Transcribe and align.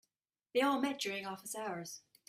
They 0.55 0.61
all 0.61 0.79
met 0.81 0.97
during 0.99 1.27
office 1.27 1.53
hours. 1.55 2.01